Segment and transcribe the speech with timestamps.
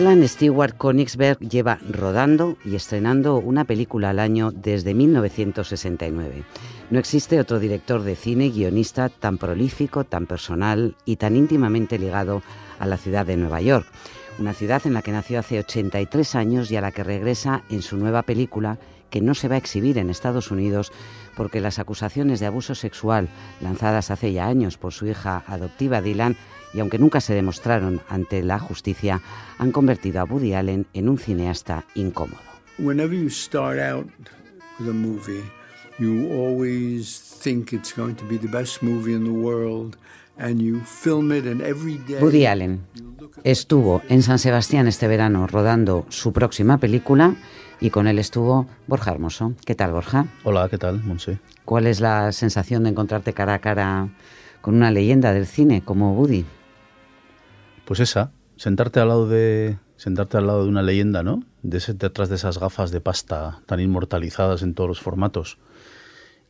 [0.00, 6.42] Alan Stewart Königsberg lleva rodando y estrenando una película al año desde 1969.
[6.88, 12.42] No existe otro director de cine guionista tan prolífico, tan personal y tan íntimamente ligado
[12.78, 13.86] a la ciudad de Nueva York,
[14.38, 17.82] una ciudad en la que nació hace 83 años y a la que regresa en
[17.82, 18.78] su nueva película
[19.10, 20.92] que no se va a exhibir en Estados Unidos
[21.36, 23.28] porque las acusaciones de abuso sexual
[23.60, 26.38] lanzadas hace ya años por su hija adoptiva Dylan
[26.72, 29.20] y aunque nunca se demostraron ante la justicia,
[29.58, 32.40] han convertido a Woody Allen en un cineasta incómodo.
[32.78, 34.06] Whenever you start out
[34.78, 35.42] with a movie,
[35.98, 39.96] you always think it's going to be the best movie in the world
[40.38, 42.80] and you film it and every day Woody Allen
[43.44, 47.34] estuvo en San Sebastián este verano rodando su próxima película
[47.80, 49.54] y con él estuvo Borja Hermoso.
[49.64, 50.26] ¿Qué tal, Borja?
[50.44, 51.38] Hola, ¿qué tal, Monse?
[51.64, 54.08] ¿Cuál es la sensación de encontrarte cara a cara
[54.60, 56.44] con una leyenda del cine como Woody?
[57.90, 61.42] Pues esa, sentarte al lado de sentarte al lado de una leyenda, ¿no?
[61.64, 65.58] De ese, detrás de esas gafas de pasta tan inmortalizadas en todos los formatos.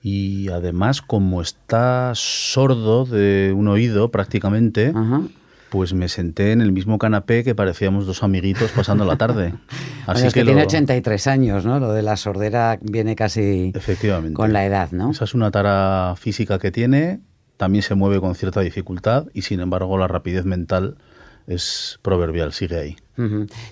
[0.02, 5.22] Y además, como está sordo de un oído prácticamente, Ajá.
[5.70, 9.54] pues me senté en el mismo canapé que parecíamos dos amiguitos pasando la tarde.
[10.06, 11.80] Así es que, lo- tiene 83 años, ¿no?
[11.80, 14.34] Lo de la sordera viene casi Efectivamente.
[14.34, 15.10] con la edad, ¿no?
[15.12, 17.20] Esa es una tara física que tiene,
[17.56, 20.98] también se mueve con cierta dificultad y sin embargo la rapidez mental
[21.51, 22.97] es proverbial, sigue ahí.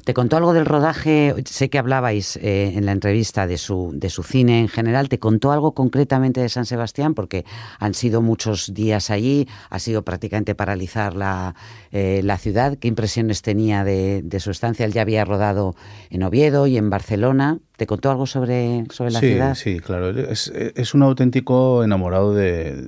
[0.05, 1.35] ¿Te contó algo del rodaje?
[1.47, 5.09] Sé que hablabais eh, en la entrevista de su, de su cine en general.
[5.09, 7.15] ¿Te contó algo concretamente de San Sebastián?
[7.15, 7.47] Porque
[7.79, 11.55] han sido muchos días allí, ha sido prácticamente paralizar la,
[11.93, 12.77] eh, la ciudad.
[12.77, 14.85] ¿Qué impresiones tenía de, de su estancia?
[14.85, 15.75] Él ya había rodado
[16.11, 17.59] en Oviedo y en Barcelona.
[17.79, 19.55] ¿Te contó algo sobre, sobre la sí, ciudad?
[19.55, 20.11] Sí, claro.
[20.11, 22.85] Es, es un auténtico enamorado de,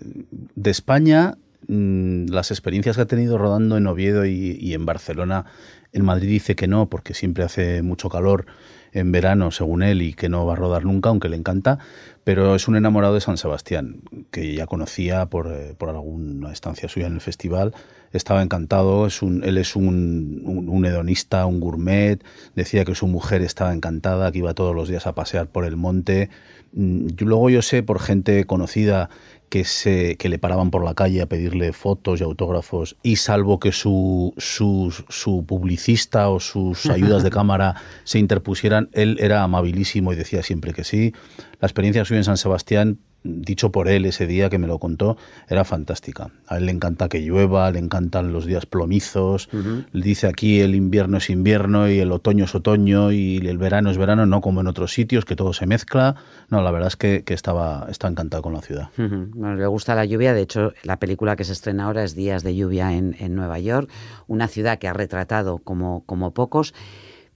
[0.56, 1.38] de España.
[1.68, 5.44] Mm, Las experiencias que ha tenido rodando en Oviedo y, en Barcelona,
[5.92, 8.46] en Madrid dice que no, porque siempre hace mucho calor
[8.92, 11.78] en verano, según él, y que no va a rodar nunca, aunque le encanta.
[12.24, 14.00] Pero es un enamorado de San Sebastián,
[14.30, 17.72] que ya conocía por, eh, alguna estancia suya en el festival.
[18.12, 22.18] Estaba encantado, es un, él es un, un, un hedonista, un gourmet.
[22.56, 25.76] Decía que su mujer estaba encantada, que iba todos los días a pasear por el
[25.76, 26.30] monte.
[26.72, 29.08] Mm, yo- Luego yo sé por gente conocida
[29.50, 33.60] que, se, que le paraban por la calle a pedirle fotos y autógrafos y salvo
[33.60, 37.74] que su, su, su publicista o sus ayudas de cámara
[38.04, 41.12] se interpusieran, él era amabilísimo y decía siempre que sí.
[41.60, 45.16] La experiencia suya en San Sebastián, dicho por él ese día que me lo contó,
[45.48, 46.30] era fantástica.
[46.46, 49.48] A él le encanta que llueva, le encantan los días plomizos.
[49.92, 53.98] Dice aquí el invierno es invierno y el otoño es otoño y el verano es
[53.98, 56.16] verano, no como en otros sitios, que todo se mezcla.
[56.48, 58.88] No, la verdad es que, que estaba, está encantado con la ciudad.
[58.96, 60.32] Bueno, le gusta la lluvia.
[60.32, 63.58] De hecho, la película que se estrena ahora es Días de lluvia en, en Nueva
[63.58, 63.90] York,
[64.26, 66.74] una ciudad que ha retratado como, como pocos,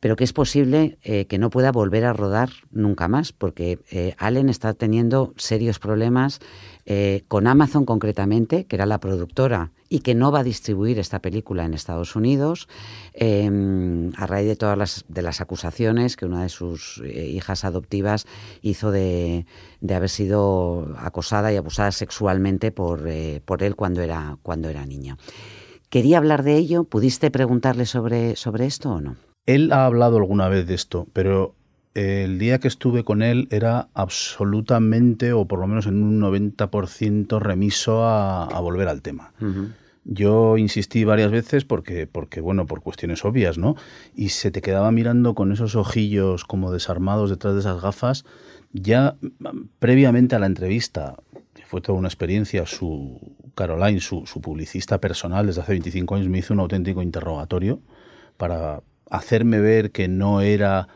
[0.05, 4.15] pero que es posible eh, que no pueda volver a rodar nunca más, porque eh,
[4.19, 6.41] Allen está teniendo serios problemas
[6.85, 11.21] eh, con Amazon concretamente, que era la productora y que no va a distribuir esta
[11.21, 12.69] película en Estados Unidos
[13.15, 13.51] eh,
[14.19, 18.27] a raíz de todas las, acusaciones que una de sus hijas adoptivas
[18.61, 19.47] hizo de,
[19.89, 25.17] haber sido acosada y abusada sexualmente por, él cuando era, niño.
[25.89, 26.85] ¿Quería hablar de ello?
[26.85, 29.17] ¿Pudiste preguntarle sobre esto o no?
[29.47, 31.55] Él ha hablado alguna vez de esto, pero
[31.95, 37.39] el día que estuve con él era absolutamente, o por lo menos en un 90%
[37.39, 39.33] remiso a, a volver al tema.
[39.41, 39.69] Ujú.
[40.05, 43.75] Yo insistí varias veces porque, porque, bueno, por cuestiones obvias, ¿no?
[44.15, 48.25] Y se te quedaba mirando con esos ojillos como desarmados detrás de esas gafas.
[48.73, 49.17] Ya
[49.79, 51.17] previamente a la entrevista,
[51.55, 53.19] que fue toda una experiencia, su
[53.55, 57.81] Caroline, su, su publicista personal desde hace 25 años, me hizo un auténtico interrogatorio
[58.37, 60.89] para hacerme ver que no era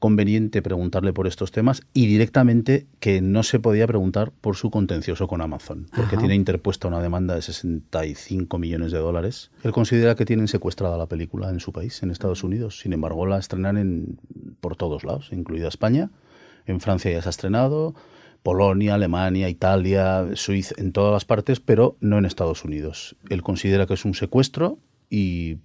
[0.00, 5.28] conveniente preguntarle por estos temas y directamente que no se podía preguntar por su contencioso
[5.28, 6.20] con Amazon, porque Ajá.
[6.20, 9.50] tiene interpuesta una demanda de 65 millones de dólares.
[9.62, 12.80] Él considera que tienen secuestrada la película en su país, en Estados Unidos.
[12.80, 14.18] Sin embargo, la estrenan en,
[14.60, 16.10] por todos lados, incluida España.
[16.64, 17.94] En Francia ya se ha estrenado,
[18.42, 23.16] Polonia, Alemania, Italia, Suiza, en todas las partes, pero no en Estados Unidos.
[23.28, 24.78] Él considera que es un secuestro
[25.10, 25.58] y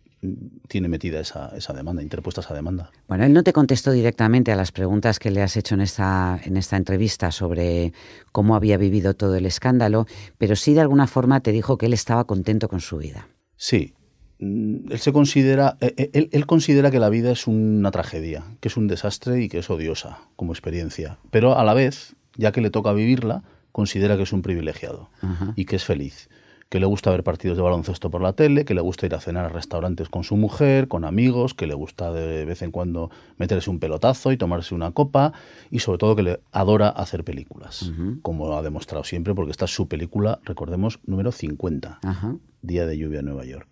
[0.67, 2.91] tiene metida esa, esa demanda, interpuesta esa demanda.
[3.07, 6.39] Bueno, él no te contestó directamente a las preguntas que le has hecho en esta,
[6.43, 7.93] en esta entrevista sobre
[8.31, 10.07] cómo había vivido todo el escándalo,
[10.37, 13.27] pero sí de alguna forma te dijo que él estaba contento con su vida.
[13.55, 13.93] Sí.
[14.39, 18.43] Mm, Él se considera, eh, eh, él, él considera que la vida es una tragedia,
[18.59, 21.17] que es un desastre y que es odiosa como experiencia.
[21.31, 25.53] Pero a la vez, ya que le toca vivirla, considera que es un privilegiado Ajá.
[25.55, 26.29] y que es feliz.
[26.69, 29.19] Que le gusta ver partidos de baloncesto por la tele, que le gusta ir a
[29.19, 33.11] cenar a restaurantes con su mujer, con amigos, que le gusta de vez en cuando
[33.37, 35.33] meterse un pelotazo y tomarse una copa,
[35.69, 37.91] y sobre todo que le adora hacer películas,
[38.21, 41.99] como ha demostrado siempre, porque esta es su película, recordemos, número 50,
[42.61, 43.67] Día de lluvia en Nueva York.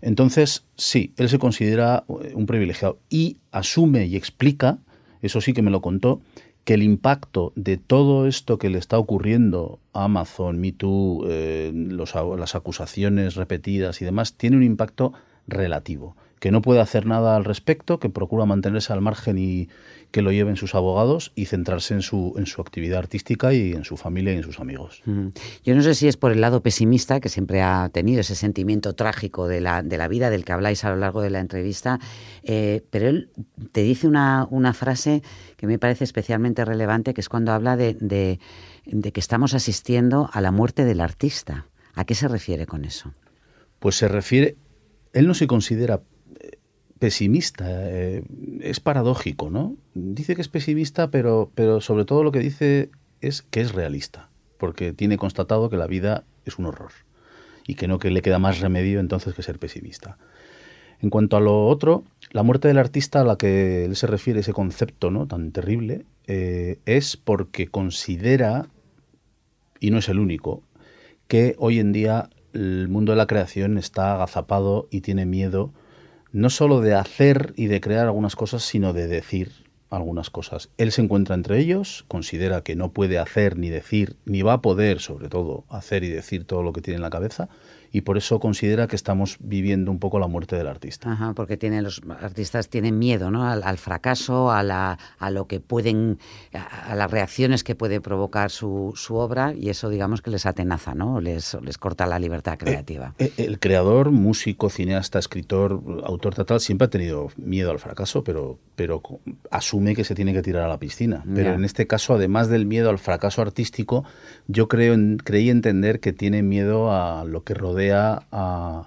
[0.00, 4.78] Entonces, sí, él se considera eh, un privilegiado y asume y explica,
[5.20, 6.22] eso sí que me lo contó,
[6.64, 12.54] que el impacto de todo esto que le está ocurriendo a Amazon, MeToo, eh, las
[12.54, 15.12] acusaciones repetidas y demás, tiene un impacto
[15.46, 19.68] relativo, que no puede hacer nada al respecto, que procura mantenerse al margen y,
[20.10, 23.84] que lo lleven sus abogados y centrarse en su, en su actividad artística y en
[23.84, 25.02] su familia y en sus amigos.
[25.64, 28.94] Yo no sé si es por el lado pesimista, que siempre ha tenido ese sentimiento
[28.94, 32.00] trágico de la, de la vida del que habláis a lo largo de la entrevista,
[32.42, 33.30] eh, pero él
[33.72, 35.22] te dice una, una, frase
[35.56, 38.40] que me parece especialmente relevante, que es cuando habla de, de,
[38.86, 41.66] de que estamos asistiendo a la muerte del artista.
[41.94, 43.12] ¿A qué se refiere con eso?
[43.78, 44.56] Pues se refiere,
[45.12, 46.00] él no se considera
[47.00, 47.64] pesimista.
[47.68, 48.22] Eh,
[48.60, 49.74] es paradójico, ¿no?
[49.94, 54.28] Dice que es pesimista, pero, pero sobre todo lo que dice es que es realista,
[54.58, 56.92] porque tiene constatado que la vida es un horror
[57.66, 60.18] y que no que le queda más remedio entonces que ser pesimista.
[61.00, 64.40] En cuanto a lo otro, la muerte del artista a la que él se refiere,
[64.40, 65.26] ese concepto ¿no?
[65.26, 68.68] tan terrible, eh, es porque considera,
[69.80, 70.62] y no es el único,
[71.26, 75.72] que hoy en día el mundo de la creación está agazapado y tiene miedo
[76.32, 79.52] no solo de hacer y de crear algunas cosas, sino de decir
[79.90, 80.70] algunas cosas.
[80.78, 84.62] Él se encuentra entre ellos, considera que no puede hacer ni decir, ni va a
[84.62, 87.48] poder, sobre todo, hacer y decir todo lo que tiene en la cabeza,
[87.92, 91.12] y por eso considera que estamos viviendo un poco la muerte del artista.
[91.12, 93.44] Ajá, porque tienen, los artistas tienen miedo ¿no?
[93.44, 96.18] al, fracaso, a, la, a lo que pueden,
[96.52, 100.94] a, las reacciones que puede provocar su, su, obra y eso digamos que les atenaza,
[100.94, 101.20] ¿no?
[101.20, 103.14] les, les corta la libertad eh, creativa.
[103.18, 108.58] Eh, el creador, músico, cineasta, escritor, autor teatral siempre ha tenido miedo al fracaso, pero,
[108.76, 109.02] pero
[109.50, 111.24] asume que se tiene que tirar a la piscina.
[111.34, 114.04] Pero en este caso, además del miedo al fracaso artístico,
[114.46, 114.94] yo creo
[115.24, 118.86] creí entender que tiene miedo a lo que rodea a,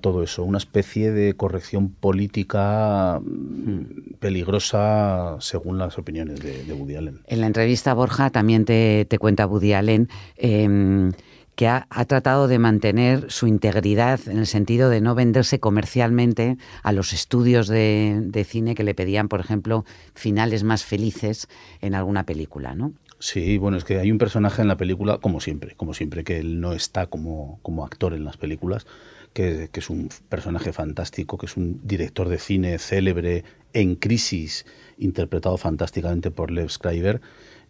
[0.00, 7.20] todo eso, una especie de corrección política mm, peligrosa según las opiniones de, Woody Allen.
[7.26, 11.12] En la entrevista, Borja, también te, cuenta Woody Allen em,
[11.54, 16.92] que ha, tratado de mantener su integridad en el sentido de no venderse comercialmente a
[16.92, 19.84] los estudios de, de cine que le pedían, por ejemplo,
[20.14, 21.48] finales más felices
[21.80, 22.92] en alguna película, ¿no?
[23.18, 26.38] Sí, bueno, es que hay un personaje en la película, como siempre, como siempre, que
[26.38, 28.84] él no está como, como actor en las películas,
[29.32, 34.66] que, es un personaje fantástico, que es un director de cine célebre en crisis,
[34.98, 37.20] interpretado fantásticamente por Lev Schreiber,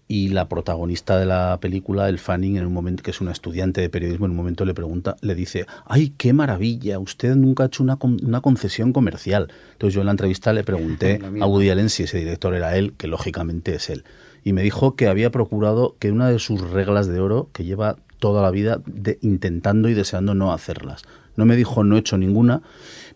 [0.09, 3.81] y la protagonista de la película, el Fanning, en un momento que es una estudiante
[3.81, 6.99] de periodismo, en un momento le pregunta, le dice, ¡ay, qué maravilla!
[6.99, 9.49] Usted nunca ha hecho una, una concesión comercial.
[9.73, 12.95] Entonces yo en la entrevista le pregunté a Woody Allen si ese director era él,
[12.99, 14.05] que lógicamente es él
[14.45, 17.97] y me dijo que había procurado que una de sus reglas de oro, que lleva
[18.19, 21.03] toda la vida de, intentando y deseando no hacerlas.
[21.37, 22.63] No me dijo no he hecho ninguna,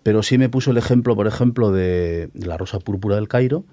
[0.03, 3.65] pero sí me puso el ejemplo, por ejemplo, de la rosa púrpura del Cairo,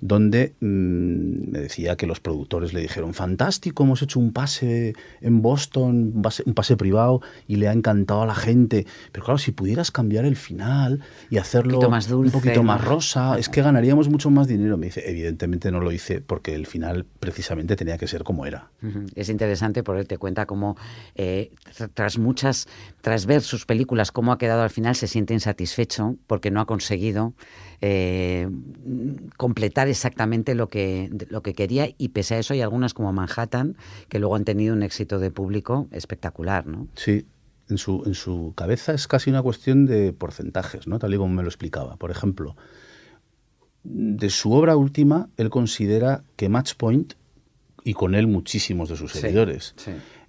[0.00, 5.42] donde mm, me decía que los productores le dijeron, fantástico, hemos hecho un pase en
[5.42, 6.12] Boston,
[6.46, 8.86] un pase, privado, y le ha encantado a la gente.
[9.12, 11.00] Pero claro, si pudieras cambiar el final
[11.30, 14.76] y hacerlo un poquito más, rosa, es que ganaríamos mucho más dinero.
[14.76, 18.70] Me dice, evidentemente no lo hice porque el final precisamente tenía que ser como era.
[19.14, 20.76] Es interesante por te cuenta cómo
[21.14, 21.50] eh,
[21.94, 22.68] tras muchas,
[23.00, 26.66] tras ver sus películas, cómo ha quedado al final, se siente insatisfecho porque no ha
[26.66, 27.34] conseguido
[27.80, 28.48] eh,
[29.36, 33.76] completar exactamente lo que, lo que quería y pese a eso hay algunas como Manhattan
[34.08, 36.88] que luego han tenido un éxito de público espectacular, ¿no?
[36.94, 37.26] Sí,
[37.68, 40.98] en su, en su cabeza es casi una cuestión de porcentajes, ¿no?
[40.98, 41.96] Tal y como me lo explicaba.
[41.96, 42.56] Por ejemplo,
[43.84, 47.14] de su obra última, él considera que Match Point,
[47.84, 49.74] y con él muchísimos de sus seguidores,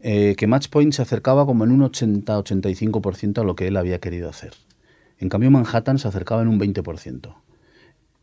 [0.02, 4.00] eh, que Match Point se acercaba como en un 80-85% a lo que él había
[4.00, 4.54] querido hacer.
[5.18, 7.36] En cambio, Manhattan se acercaba en un 20%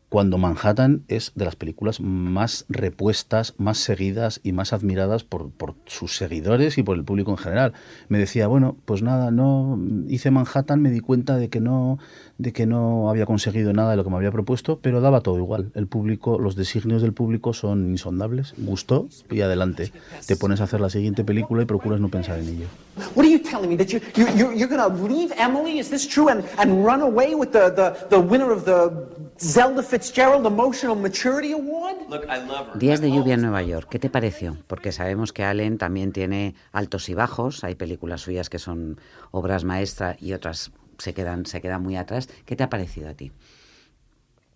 [0.09, 5.75] cuando Manhattan es de las películas más repuestas, más seguidas y más admiradas por, por,
[5.85, 7.73] sus seguidores y por el público en general.
[8.07, 11.99] Me decía, bueno, pues nada, no hice Manhattan, me di cuenta de que no,
[12.37, 15.37] de que no había conseguido nada de lo que me había propuesto, pero daba todo
[15.37, 15.71] igual.
[15.75, 18.53] El público, los designios del público son insondables.
[18.57, 19.91] Gustó y adelante.
[20.25, 22.67] Te pones a hacer la siguiente película y procuras no pensar en ello.
[23.13, 25.79] What are you telling me that you you're, leave Emily?
[25.79, 29.83] Is this true and and run away with the the the winner of the Zelda
[29.83, 32.77] Fitzgerald Emotional Maturity Award?
[32.79, 34.57] Días de lluvia en Nueva York, ¿qué te pareció?
[34.67, 38.99] Porque sabemos que Allen también tiene altos y bajos, hay películas suyas que son
[39.31, 42.29] obras maestras y otras se quedan, se quedan muy atrás.
[42.45, 43.31] ¿Qué te ha parecido a ti?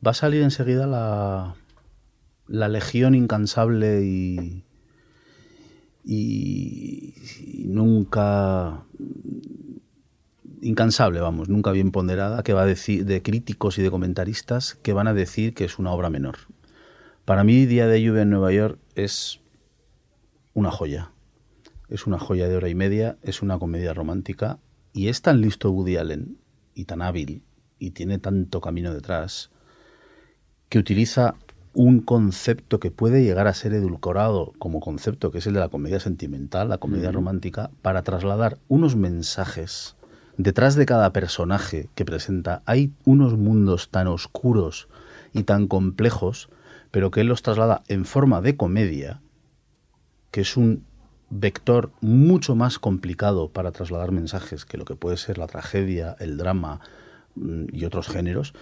[0.06, 1.56] Va a salir enseguida la,
[2.48, 4.64] la legión incansable y,
[6.04, 8.84] y, y nunca
[10.62, 14.94] incansable, vamos, nunca bien ponderada, que va a decir de críticos y de comentaristas que
[14.94, 16.38] van a decir que es una obra menor.
[17.26, 19.42] Para mí, Día de lluvia en Nueva York es
[20.54, 21.12] una joya.
[21.90, 24.60] Es una joya de hora y media, es una comedia romántica
[24.94, 26.38] y es tan listo Woody Allen
[26.74, 27.44] y tan hábil
[27.80, 29.52] y tiene tanto camino detrás
[30.70, 31.36] que utiliza
[31.74, 35.70] un concepto que puede llegar a ser edulcorado como concepto, que es el de la
[35.70, 39.96] comedia sentimental, la comedia romántica, para trasladar unos mensajes
[40.44, 44.88] detrás de cada personaje que presenta hay unos mundos tan oscuros
[45.34, 46.50] y tan complejos,
[46.92, 49.22] pero que él los traslada en forma de comedia,
[50.32, 50.84] que es un
[51.30, 56.38] vector mucho más complicado para trasladar mensajes que lo que puede ser la tragedia, el
[56.38, 56.82] drama
[57.36, 58.54] mm, y otros géneros,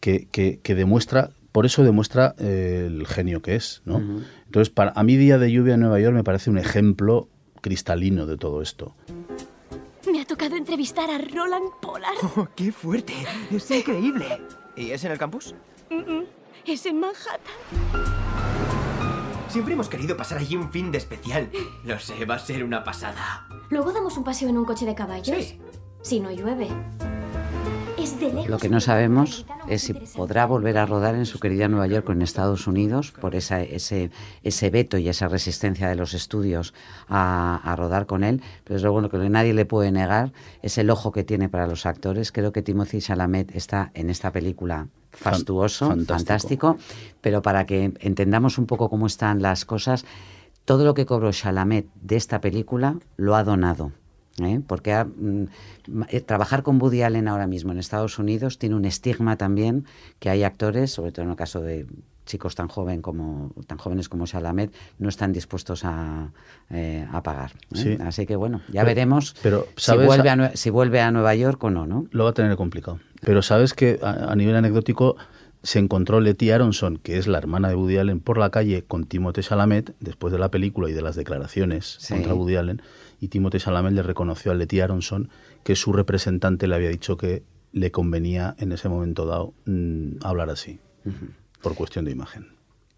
[0.00, 3.82] que, que, demuestra, por eso demuestra eh, el genio que es.
[3.86, 4.02] ¿no?
[4.44, 7.28] Entonces, para, a mí Día de Lluvia en Nueva York me parece un ejemplo
[7.62, 8.94] cristalino de todo esto.
[10.40, 12.16] Tocado entrevistar a Roland Pollard.
[12.34, 13.12] Oh, ¡Qué fuerte!
[13.50, 14.40] Es increíble.
[14.74, 15.54] ¿Y es en el campus?
[16.64, 17.40] Es en Manhattan.
[19.48, 21.50] Siempre hemos querido pasar allí un fin de especial.
[21.84, 23.48] Lo sé, va a ser una pasada.
[23.68, 25.36] Luego damos un paseo en un coche de caballos.
[25.44, 25.60] Sí.
[26.00, 26.68] Si no llueve.
[28.48, 32.08] Lo que no sabemos es si podrá volver a rodar en su querida Nueva York
[32.08, 34.10] o en Estados Unidos por esa, ese,
[34.42, 36.74] ese veto y esa resistencia de los estudios
[37.08, 38.42] a, a rodar con él.
[38.64, 41.66] Pero es lo bueno que nadie le puede negar es el ojo que tiene para
[41.66, 42.32] los actores.
[42.32, 46.16] Creo que Timothy Chalamet está en esta película fastuoso, fantástico.
[46.16, 46.78] fantástico,
[47.20, 50.04] pero para que entendamos un poco cómo están las cosas,
[50.64, 53.92] todo lo que cobró Chalamet de esta película lo ha donado.
[54.42, 54.60] ¿Eh?
[54.66, 55.44] Porque ha, mm,
[56.08, 59.84] eh, trabajar con Woody Allen ahora mismo en Estados Unidos tiene un estigma también
[60.18, 61.86] que hay actores, sobre todo en el caso de
[62.26, 66.30] chicos tan joven como tan jóvenes como Chalamet no están dispuestos a,
[66.70, 67.50] eh, a pagar.
[67.74, 67.76] ¿eh?
[67.76, 67.98] Sí.
[68.00, 71.62] Así que bueno, ya Pero- veremos pero, si, vuelve a, si vuelve a Nueva York
[71.64, 72.06] o no, ¿no?
[72.12, 73.00] Lo va a tener complicado.
[73.22, 75.16] Pero sabes que a, a nivel anecdótico
[75.62, 79.04] se encontró Letty Aronson, que es la hermana de Woody Allen, por la calle con
[79.04, 82.14] Timothée Chalamet, después de la película y de las declaraciones Sí.
[82.14, 82.82] contra Woody Allen,
[83.20, 85.28] y Timothée Chalamet le reconoció a Letty Aronson
[85.62, 90.50] que su representante le había dicho que le convenía en ese momento dado mm, hablar
[90.50, 90.80] así,
[91.62, 92.48] por cuestión de imagen.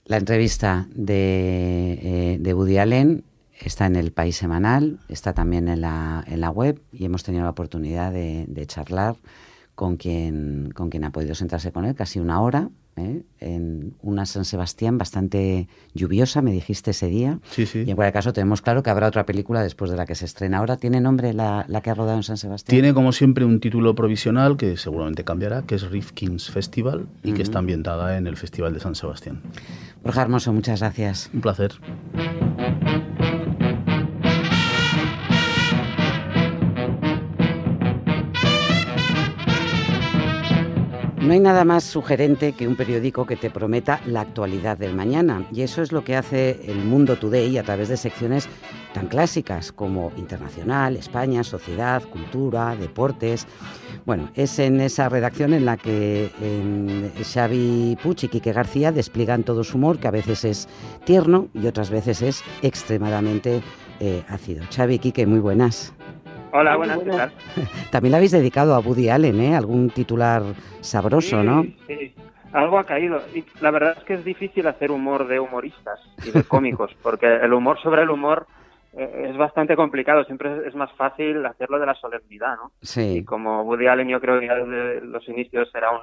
[0.04, 3.24] La entrevista de, eh, de Woody Allen
[3.60, 7.44] está en el País Semanal, está también en la, en la web y hemos tenido
[7.44, 9.16] la oportunidad de, de charlar
[9.74, 13.22] con quien, con quien ha podido sentarse con él casi una hora, ¿eh?
[13.40, 17.38] en una San Sebastián bastante lluviosa, me dijiste ese día.
[17.50, 17.84] Sí, sí.
[17.86, 20.24] Y en cualquier caso tenemos claro que habrá otra película después de la que se
[20.24, 20.76] estrena ahora.
[20.76, 22.74] ¿Tiene nombre la, la que ha rodado en San Sebastián?
[22.74, 27.42] Tiene como siempre un título provisional que seguramente cambiará, que es Rifkin's Festival y que
[27.42, 29.40] está ambientada en el Festival de San Sebastián.
[30.02, 31.30] Borja Hermoso, muchas gracias.
[31.32, 31.72] Un placer.
[41.32, 45.46] No hay nada más sugerente que un periódico que te prometa la actualidad del mañana.
[45.50, 48.50] Y eso es lo que hace el Mundo Today a través de secciones
[48.92, 53.46] tan clásicas como Internacional, España, Sociedad, Cultura, Deportes.
[54.04, 56.30] Bueno, es en esa redacción en la que
[57.24, 60.68] Xavi Puig y Quique García despliegan todo su humor, que a veces es
[61.06, 63.62] tierno y otras veces es extremadamente
[64.00, 64.66] eh, ácido.
[64.70, 65.94] Xavi, Quique, muy buenas.
[66.52, 67.32] Hola, buenas, ¿qué tal?
[67.90, 69.56] También la habéis dedicado a Woody Allen, ¿eh?
[69.56, 70.42] Algún titular
[70.80, 71.62] sabroso, Sí, ¿no?
[71.86, 72.14] Sí,
[72.52, 73.22] algo ha caído.
[73.34, 77.26] Y la verdad es que es difícil hacer humor de humoristas y de cómicos, porque
[77.26, 78.46] el humor sobre el humor
[78.96, 80.24] eh, es bastante complicado.
[80.24, 82.72] Siempre es- más fácil hacerlo de la solemnidad, ¿no?
[82.82, 83.24] Y Sí.
[83.24, 86.00] como Woody Allen yo creo que ya desde los inicios era un,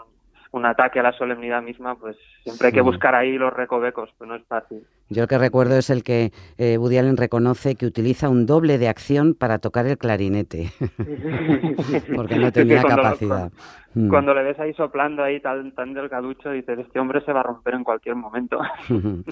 [0.51, 4.27] un ataque a la solemnidad misma, pues siempre hay que buscar ahí los recovecos, pues
[4.27, 4.84] no es fácil.
[5.10, 8.77] Yo el que recuerdo es el que eh, Woody Allen reconoce que utiliza un doble
[8.77, 10.72] de acción para tocar el clarinete,
[12.15, 13.51] porque no tenía capacidad.
[13.96, 14.10] Mm.
[14.10, 17.43] Cuando le ves ahí soplando ahí tan, tan delgaducho, dices, este hombre se va a
[17.43, 18.60] romper en cualquier momento.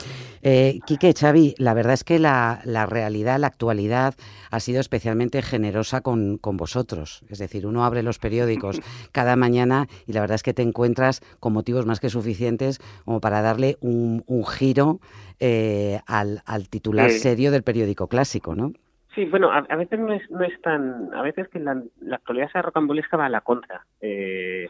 [0.44, 4.14] Eh, Quique, Xavi, la verdad es que la, la realidad, la actualidad
[4.52, 7.24] ha sido especialmente generosa con, con vosotros.
[7.30, 8.80] Es decir, uno abre los periódicos
[9.12, 13.20] cada mañana y la verdad es que te encuentras con motivos más que suficientes como
[13.20, 15.00] para darle un, un giro
[15.40, 17.20] eh, al, al titular Sí.
[17.20, 18.72] serio del periódico clásico, ¿no?
[19.18, 21.12] Sí, bueno, a, veces no es, no es tan...
[21.12, 23.84] A veces que la, la actualidad sea rocambolesca va a la contra.
[24.00, 24.68] Eh,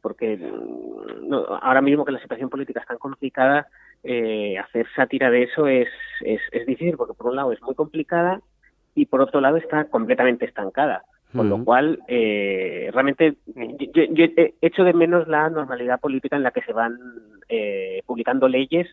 [0.00, 3.66] porque mm, no, ahora mismo que la situación política es tan complicada,
[4.04, 5.88] eh, hacer sátira de eso es,
[6.20, 8.40] es, es difícil porque por un lado es muy complicada
[8.94, 11.02] y por otro lado está completamente estancada.
[11.34, 16.44] Con lo cual, eh, realmente, yo, yo, he hecho de menos la normalidad política en
[16.44, 16.98] la que se van
[17.48, 18.86] eh, publicando leyes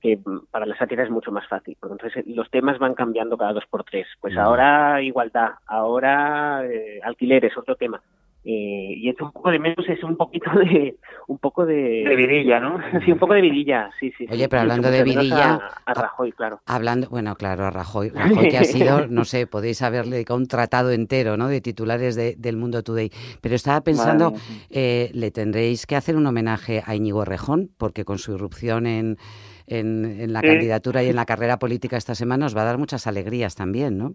[0.00, 0.18] que
[0.50, 1.76] para la sátira es mucho más fácil.
[1.82, 4.06] Entonces los temas van cambiando cada dos por tres.
[4.20, 8.00] Pues ahora igualdad, ahora eh, alquileres, otro tema.
[8.48, 10.94] Eh, y esto un poco de menos es un poquito de
[11.26, 12.78] un poco de, de vidilla, ¿no?
[13.04, 14.24] Sí, un poco de vidilla, sí, sí.
[14.30, 16.60] Oye, pero hablando de vidilla, a, a, Rajoy, claro.
[16.64, 20.46] Hablando, bueno, claro, a Rajoy, Rajoy que ha sido, no sé, podéis haberle dedicado un
[20.46, 21.48] tratado entero, ¿no?
[21.48, 23.10] De titulares de, del Mundo Today.
[23.40, 24.32] Pero estaba pensando,
[24.70, 29.18] eh, le tendréis que hacer un homenaje a Íñigo Rejón, porque con su irrupción en
[29.66, 30.46] en, en la sí.
[30.46, 33.98] candidatura y en la carrera política esta semana os va a dar muchas alegrías también,
[33.98, 34.14] ¿no?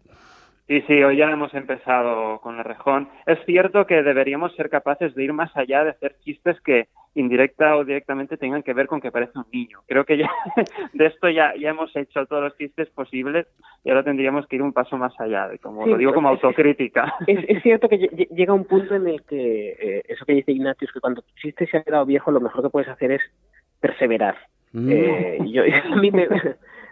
[0.72, 3.10] Sí, sí, hoy ya hemos empezado con el rejón.
[3.25, 7.75] Es cierto que deberíamos ser capaces de ir más allá de hacer chistes que indirecta
[7.75, 9.79] o directamente tengan que ver con que parece un niño.
[9.86, 10.31] Creo que ya
[10.93, 13.48] de esto ya, ya hemos hecho todos los chistes posibles
[13.84, 16.29] y ahora tendríamos que ir un paso más allá, de como sí, lo digo como
[16.29, 17.15] autocrítica.
[17.27, 20.86] Es, es, cierto que llega un punto en el que eh, eso que dice Ignacio
[20.86, 23.22] es que cuando tu chiste se ha quedado viejo lo mejor que puedes hacer es
[23.81, 24.38] perseverar.
[24.74, 24.90] Mm.
[24.92, 25.63] Eh, yo,
[25.94, 26.28] a mí me,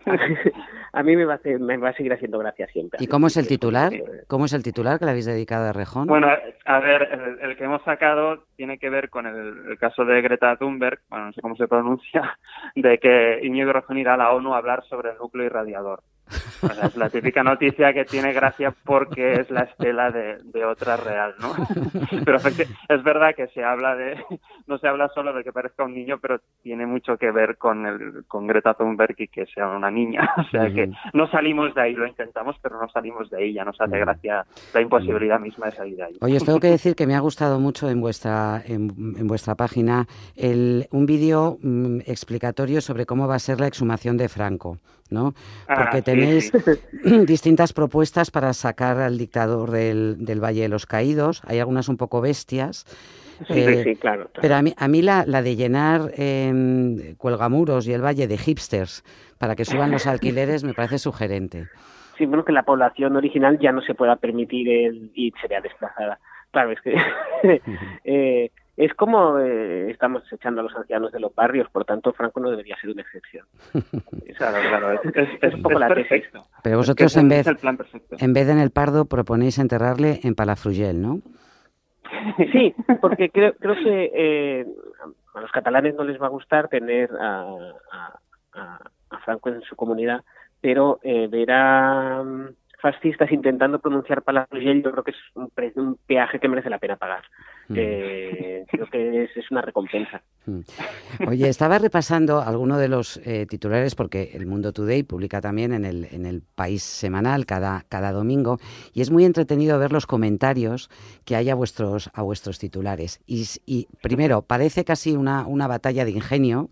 [0.94, 3.00] a mí me va a, hacer, me va a seguir haciendo gracia siempre.
[3.02, 3.94] ¿Y cómo es el titular?
[4.28, 6.08] ¿Cómo es el titular que le habéis dedicado a Rejón?
[6.08, 6.28] Bueno,
[6.66, 10.22] a ver, el, el que hemos sacado tiene que ver con el, el, caso de
[10.22, 12.38] Greta Thunberg, bueno, no sé cómo se pronuncia,
[12.76, 16.02] de que Íñigo Rejón irá a la ONU a hablar sobre el núcleo irradiador.
[16.62, 20.66] O sea, es la típica noticia que tiene gracia porque es la estela de, de
[20.66, 21.54] otra real, ¿no?
[22.26, 24.18] Pero es verdad que se habla de,
[24.68, 27.86] no se habla solo de que parezca un niño, pero tiene mucho que ver con
[27.86, 30.30] el, con Greta Thunberg y que sea una niña.
[30.38, 33.64] O sea que no salimos de ahí, lo intentamos, pero no salimos de ahí, ya
[33.64, 36.18] nos hace gracia la imposibilidad misma de salir de ahí.
[36.22, 39.56] Oye, os tengo que decir que me ha gustado mucho en vuestra, en, en vuestra
[39.56, 44.78] página el, un vídeo mmm, explicatorio sobre cómo va a ser la exhumación de Franco.
[45.10, 45.34] ¿No?
[45.68, 47.20] Porque ah, tenéis sí, sí.
[47.26, 51.42] distintas propuestas para sacar al dictador del, del, Valle de los Caídos.
[51.46, 52.86] Hay algunas un poco bestias.
[53.48, 57.16] Sí, eh, sí, claro, claro, Pero a mí, a mí la, la de llenar eh,
[57.18, 59.04] Cuelgamuros y el Valle de hipsters
[59.38, 61.68] para que suban los alquileres me parece sugerente.
[62.18, 66.20] Sí, bueno, que la población original ya no se pueda permitir el, y sería desplazada.
[66.52, 66.96] Claro, es que
[68.04, 72.40] eh, es como eh, estamos echando a los ancianos de los barrios, por tanto Franco
[72.40, 73.46] no debería ser una excepción.
[74.38, 76.40] claro, claro, es, es, es un poco es la perfecto.
[76.40, 76.56] tesis.
[76.64, 81.20] Pero vosotros en vez, en vez de en el Pardo proponéis enterrarle en Palafrugell, ¿no?
[82.54, 84.66] Sí, porque creo, creo que eh,
[85.36, 87.42] a los catalanes no les va a gustar tener a,
[88.54, 90.24] a, a Franco en su comunidad,
[90.62, 92.24] pero eh, ver a
[92.82, 96.96] fascistas intentando pronunciar Palafrugell yo creo que es un, un, peaje que merece la pena
[96.96, 97.24] pagar.
[97.68, 97.76] Mm.
[97.78, 100.22] Eh, creo que es, es, una recompensa.
[100.46, 100.60] Mm.
[101.28, 105.86] Oye, estaba repasando algunos de los eh, titulares porque el Mundo Today publica también en
[105.86, 108.58] el, en el País Semanal cada, cada domingo
[108.94, 110.90] y es muy entretenido ver los comentarios
[111.26, 113.22] que hay a vuestros, a vuestros titulares.
[113.28, 116.70] Y, y primero, parece casi una, una batalla de ingenio.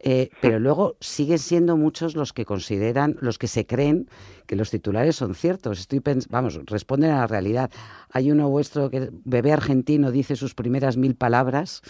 [0.00, 4.06] Eh, pero luego siguen siendo muchos los que consideran, los que se creen
[4.46, 5.80] que los titulares son ciertos.
[5.80, 7.70] Estoy vamos, responden a la realidad.
[8.12, 11.82] Hay uno vuestro que bebé argentino dice sus primeras mil palabras.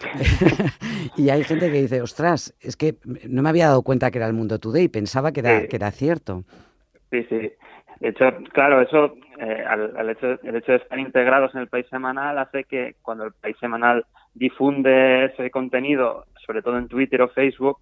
[1.16, 2.96] y hay gente que dice, ostras, es que
[3.28, 5.68] no me había dado cuenta que era el Mundo Today, pensaba que era, sí.
[5.68, 6.44] que era cierto.
[7.10, 7.52] Sí, sí.
[8.00, 11.68] De hecho, claro, eso, eh, al, al hecho, el hecho de estar integrados en el
[11.68, 17.22] país semanal hace que cuando el país semanal difunde ese contenido, sobre todo en Twitter
[17.22, 17.78] o Facebook,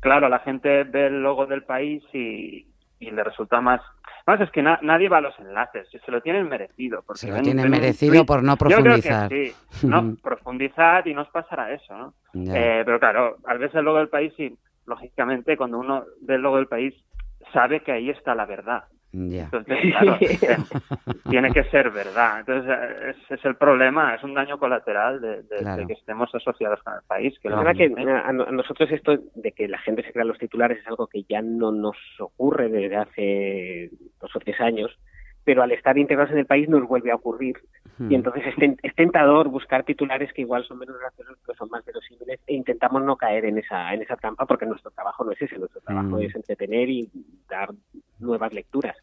[0.00, 2.66] claro, la gente ve el logo del país y,
[3.00, 3.80] y le resulta más...
[4.26, 7.02] Más es que na nadie va a los enlaces, se lo tienen merecido.
[7.06, 9.24] Porque se lo ven, tienen ven merecido por no profundizar.
[9.24, 12.14] Yo creo que sí, no, profundizar y no os pasará eso, ¿no?
[12.34, 16.40] Eh, pero claro, al ver el logo del país, sí, lógicamente, cuando uno ve el
[16.40, 16.94] logo del país,
[17.52, 18.84] sabe que ahí está la verdad.
[19.14, 19.44] Yeah.
[19.44, 20.18] Entonces, claro,
[21.30, 22.40] tiene que ser verdad.
[22.40, 25.82] Entonces, ese es el problema, es un daño colateral de, de, claro.
[25.82, 27.38] de que estemos asociados con el país.
[27.38, 30.38] Que la verdad que a, a, nosotros esto de que la gente se crea los
[30.38, 34.90] titulares es algo que ya no nos ocurre desde hace dos o tres años,
[35.44, 37.56] pero al estar integrados en el país nos vuelve a ocurrir.
[37.98, 38.10] Hmm.
[38.10, 41.84] Y entonces es, es, tentador buscar titulares que igual son menos graciosos, pero son más
[41.84, 45.40] verosímiles, e intentamos no caer en esa, en esa trampa, porque nuestro trabajo no es
[45.40, 46.22] ese, nuestro trabajo hmm.
[46.22, 47.08] es entretener y
[47.48, 47.70] dar
[48.24, 48.96] nuevas lecturas.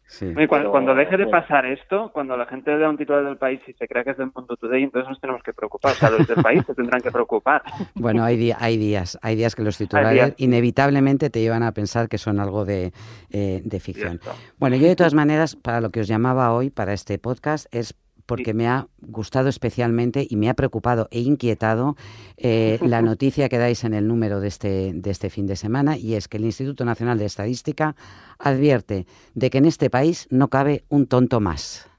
[0.68, 3.88] Cuando, deje de pasar esto, cuando la gente vea un titular del país y se
[3.88, 5.92] crea que es del Mundo Today, entonces nos tenemos que preocupar.
[5.92, 7.62] O sea, los del país se tendrán que preocupar.
[7.94, 12.18] Bueno, hay, hay días, hay días que los titulares inevitablemente te llevan a pensar que
[12.18, 12.92] son algo de,
[13.30, 14.20] eh, de ficción.
[14.58, 17.94] Bueno, yo de todas maneras, para lo que os llamaba hoy, para este podcast, es
[18.32, 21.96] porque me ha gustado especialmente y me ha preocupado e inquietado
[22.38, 25.98] eh, la noticia que dais en el número de este, de este fin de semana
[25.98, 27.94] y es que el Instituto Nacional de Estadística
[28.38, 31.90] advierte de que en este país no cabe un tonto más.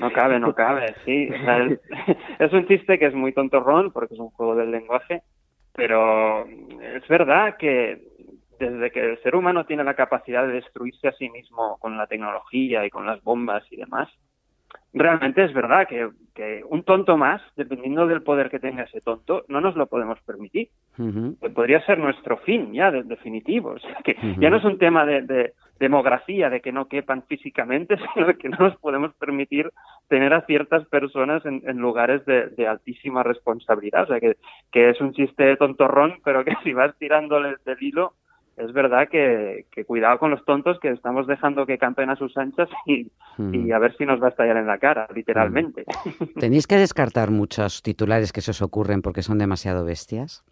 [0.00, 1.28] No cabe, no cabe, sí.
[2.38, 5.24] es, un chiste que es muy tontorrón porque es un juego del lenguaje,
[5.74, 8.00] pero es verdad que
[8.58, 12.06] desde que el ser humano tiene la capacidad de destruirse a sí mismo con la
[12.06, 14.08] tecnología y con las bombas y demás,
[14.92, 16.08] realmente es verdad que,
[16.68, 20.68] un tonto más, dependiendo del poder que tenga ese tonto, no nos lo podemos permitir.
[21.54, 23.70] Podría ser nuestro fin ya, de, definitivo.
[23.74, 27.96] O sea, que ya no es un tema de, demografía, de que no quepan físicamente,
[28.14, 29.70] sino de que no nos podemos permitir
[30.08, 34.04] tener a ciertas personas en, lugares de, altísima responsabilidad.
[34.04, 34.36] O sea, que,
[34.70, 38.14] que es un chiste tontorrón, pero que si vas tirándole del hilo,
[38.58, 42.68] es verdad que, cuidado con los tontos que estamos dejando que campen a sus anchas
[42.86, 43.72] y, mm.
[43.72, 45.84] a ver si nos va a estallar en la cara, literalmente.
[45.84, 46.24] Mm.
[46.40, 50.44] ¿Tenéis que descartar muchos titulares que se os ocurren porque son demasiado bestias?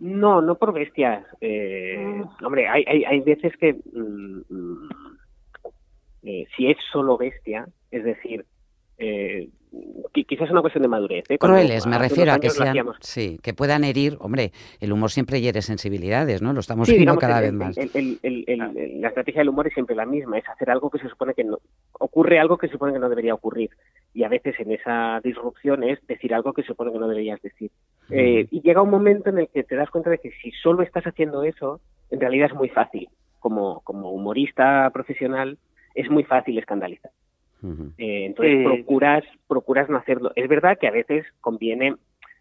[0.00, 1.24] No, no por bestias.
[1.40, 2.44] Eh, mm.
[2.44, 3.76] hombre, hay, hay, hay, veces que
[6.22, 8.44] eh, si es solo bestia, es decir,
[8.98, 9.48] eh,
[10.12, 11.24] quizás es una cuestión de madurez.
[11.28, 11.38] ¿eh?
[11.38, 15.62] Crueles, me refiero a que sean, sí, que puedan herir, hombre, el humor siempre hiere
[15.62, 16.52] sensibilidades, ¿no?
[16.52, 17.76] Lo estamos viendo cada vez más.
[17.76, 21.44] la estrategia del humor es siempre la misma, es hacer algo que se supone que
[21.44, 21.58] no,
[21.92, 23.70] ocurre algo que se supone que no debería ocurrir.
[24.14, 27.40] Y a veces en esa disrupción es decir algo que se supone que no deberías
[27.42, 27.70] decir.
[28.10, 30.82] Eh, y llega un momento en el que te das cuenta de que si solo
[30.82, 31.80] estás haciendo eso,
[32.10, 33.08] en realidad es muy fácil.
[33.38, 35.58] Como, como humorista profesional,
[35.94, 37.12] es muy fácil escandalizar.
[37.62, 40.32] Eh, entonces procuras, procuras no hacerlo.
[40.36, 41.96] Es verdad que a veces conviene,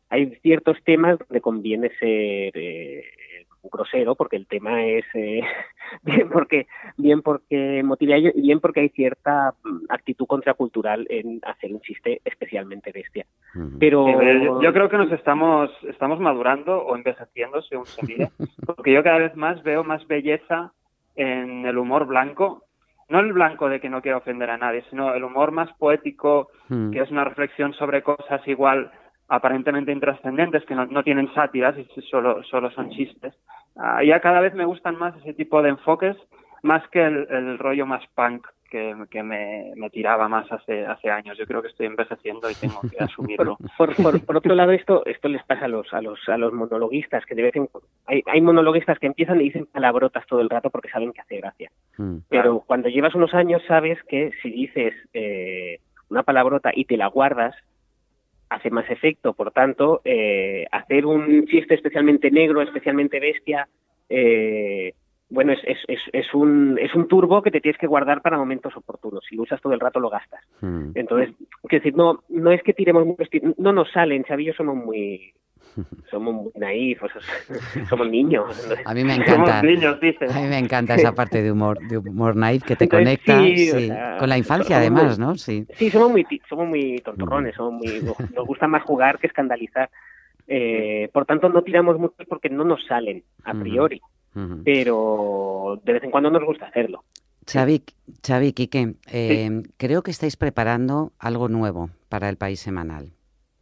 [0.09, 3.03] hay ciertos temas donde conviene ser eh,
[3.71, 5.41] grosero porque el tema es eh,
[6.03, 11.73] bien porque bien porque motiva y bien porque hay cierta mm, actitud contracultural en hacer
[11.73, 13.25] un chiste especialmente bestia.
[13.79, 18.29] Pero yo, creo que nos estamos estamos madurando o envejeciendo según se mire,
[18.65, 20.71] porque yo cada vez más veo más belleza
[21.15, 22.66] en el humor blanco
[23.09, 26.49] no el blanco de que no quiero ofender a nadie, sino el humor más poético,
[26.69, 26.91] hmm.
[26.91, 28.91] que es una reflexión sobre cosas igual
[29.29, 33.33] aparentemente intrascendentes, que no, tienen sátiras y solo, solo son chistes.
[33.75, 36.15] Ah, ya cada vez me gustan más ese tipo de enfoques,
[36.63, 41.37] más que el rollo más punk que, me, tiraba más hace, hace años.
[41.37, 43.57] Yo creo que estoy envejeciendo y tengo que asumirlo.
[43.77, 47.25] por, por, otro lado, esto, esto les pasa a los, a los, a los monologuistas,
[47.25, 47.69] que de vez en,
[48.05, 51.37] hay, hay monologuistas que empiezan y dicen palabrotas todo el rato porque saben que hace
[51.37, 51.71] gracia.
[51.97, 52.17] Mm.
[52.29, 57.07] Pero cuando llevas unos años sabes que si dices eh, una palabrota y te la
[57.07, 57.55] guardas,
[58.49, 59.33] hace más efecto.
[59.33, 63.67] Por tanto, eh, hacer un chiste especialmente negro, especialmente bestia,
[64.09, 64.93] eh,
[65.29, 68.75] bueno, es, es, es, un, es un turbo que te tienes que guardar para momentos
[68.77, 69.23] oportunos.
[69.27, 70.41] Si lo usas todo el rato, lo gastas.
[70.61, 70.91] Hmm.
[70.95, 71.35] Entonces,
[71.69, 73.05] decir, no, no es que tiremos
[73.57, 75.33] no nos salen, Xavi somos muy
[76.11, 76.97] somos muy
[77.89, 78.45] somos niños.
[78.85, 79.59] A mí me encanta.
[79.59, 83.37] A mí me encanta esa parte de humor, de humor naif que te conecta
[84.19, 85.35] con la infancia además, ¿no?
[85.35, 85.65] Sí.
[85.73, 88.01] Sí, somos muy somos muy tontorrones, somos muy
[88.35, 89.89] nos gusta más jugar que escandalizar.
[90.47, 94.01] Eh, por tanto, no tiramos mucho porque no nos salen a priori
[94.63, 97.03] pero de vez en cuando nos gusta hacerlo.
[97.47, 97.83] Xavi,
[98.25, 103.11] Xavi Quique, eh, creo que estáis preparando algo nuevo para el País Semanal.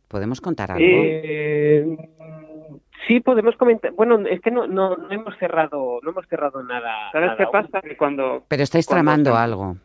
[0.07, 0.83] ¿Podemos contar algo?
[0.83, 1.85] Eh,
[3.07, 3.91] sí, podemos comentar.
[3.91, 7.11] Bueno, es que no, no, hemos cerrado no hemos cerrado nada.
[7.11, 7.81] ¿Sabes qué pasa?
[7.81, 8.43] Que cuando...
[8.47, 9.75] Pero estáis tramando algo.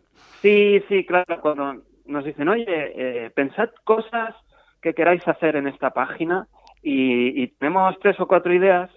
[0.41, 1.41] Sí, sí, claro.
[1.43, 4.35] Cuando nos dicen, oye, eh, pensad cosas
[4.81, 6.49] que queráis hacer en esta página
[6.83, 8.91] y tenemos tres o cuatro ideas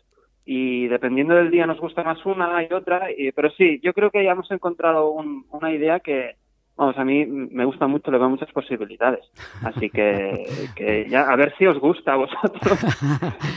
[0.46, 4.24] y dependiendo del día nos gusta más una y otra, pero sí, yo creo que
[4.24, 6.36] ya hemos encontrado una idea que,
[6.76, 9.26] vamos, a mí me gusta mucho, le veo muchas posibilidades.
[9.64, 12.80] Así que, que ya, a ver si os gusta a vosotros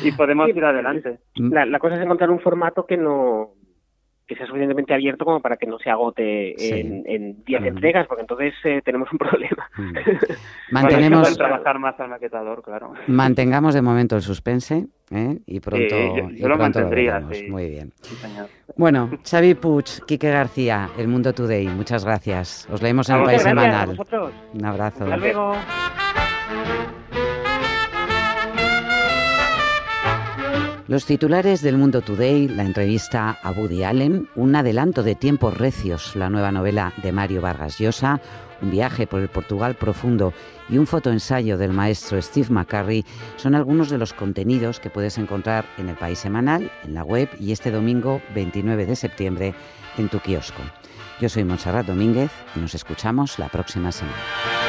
[0.04, 1.18] y podemos ir adelante.
[1.34, 3.50] La, la cosa es encontrar un formato que no
[4.26, 8.54] que sea suficientemente abierto como para que no se agote en 10 entregas, porque entonces
[8.64, 9.70] eh, tenemos un problema.
[10.72, 12.94] Mantenemos trabajar más al maquetador, claro.
[13.06, 15.38] Mantengamos de momento el suspense ¿eh?
[15.46, 15.96] y pronto,
[16.30, 17.92] yo, lo mantendría, Muy bien.
[18.76, 22.68] Bueno, Xavi Puig, Quique García, El Mundo Today, muchas gracias.
[22.70, 23.98] Os leemos en el País Semanal.
[24.52, 25.04] Un abrazo.
[25.04, 25.54] Hasta luego.
[30.88, 36.14] Los titulares del Mundo Today, la entrevista a Woody Allen, un adelanto de Tiempos Recios,
[36.14, 38.20] la nueva novela de Mario Vargas Llosa,
[38.62, 40.32] un viaje por el Portugal profundo
[40.68, 45.64] y un fotoensayo del maestro Steve McCurry son algunos de los contenidos que puedes encontrar
[45.76, 49.54] en el País Semanal, en la web y este domingo 29 de septiembre
[49.98, 50.62] en tu kiosco.
[51.20, 54.65] Yo soy Montserrat Domínguez y nos escuchamos la próxima semana.